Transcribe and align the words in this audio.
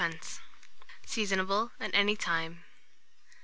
Seasonable 1.05 1.73
at 1.79 1.91
any 1.93 2.15
time. 2.15 2.63